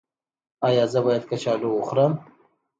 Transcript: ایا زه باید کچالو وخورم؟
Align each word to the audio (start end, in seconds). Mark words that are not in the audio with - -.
ایا 0.67 0.85
زه 0.91 0.99
باید 1.05 1.23
کچالو 1.29 1.69
وخورم؟ 1.71 2.13